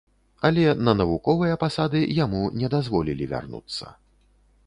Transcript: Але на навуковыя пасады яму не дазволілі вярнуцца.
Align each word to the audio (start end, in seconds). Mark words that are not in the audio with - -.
Але 0.47 0.61
на 0.87 0.95
навуковыя 1.01 1.59
пасады 1.65 2.01
яму 2.23 2.41
не 2.61 2.67
дазволілі 2.77 3.27
вярнуцца. 3.35 3.85